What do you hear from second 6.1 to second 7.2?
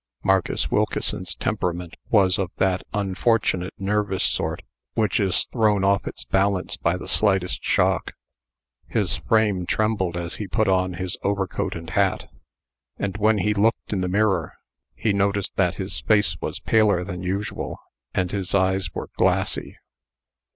balance by the